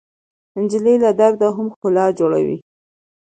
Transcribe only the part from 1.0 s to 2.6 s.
له درده هم ښکلا جوړوي.